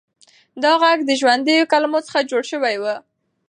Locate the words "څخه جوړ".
2.07-2.43